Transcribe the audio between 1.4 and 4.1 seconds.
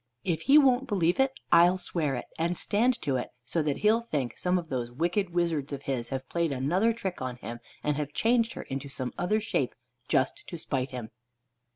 I'll swear it, and stand to it, so that he'll